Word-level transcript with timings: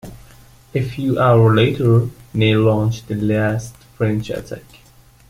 A 0.73 0.81
few 0.83 1.19
hours 1.19 1.55
later, 1.55 2.09
Ney 2.33 2.55
launched 2.55 3.07
the 3.07 3.13
last 3.13 3.75
French 3.97 4.31
attack. 4.31 4.63